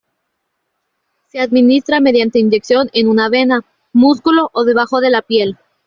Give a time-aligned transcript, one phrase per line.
[1.27, 3.61] Se administra mediante inyección en una vena,
[3.93, 5.59] músculo o debajo de la piel.